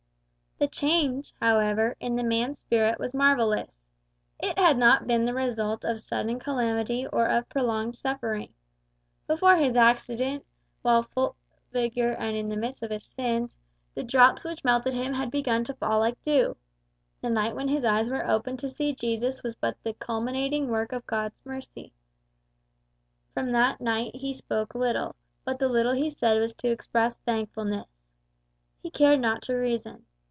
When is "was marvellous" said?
2.99-3.83